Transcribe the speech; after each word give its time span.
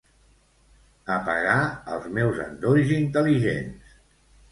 Apagar 1.15 1.57
els 1.97 2.07
meus 2.15 2.39
endolls 2.45 2.95
intel·ligents. 2.97 3.93